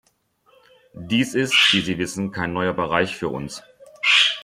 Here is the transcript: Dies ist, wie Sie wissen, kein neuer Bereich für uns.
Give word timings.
Dies 0.95 1.35
ist, 1.35 1.53
wie 1.73 1.81
Sie 1.81 1.99
wissen, 1.99 2.31
kein 2.31 2.53
neuer 2.53 2.73
Bereich 2.73 3.15
für 3.15 3.27
uns. 3.29 3.61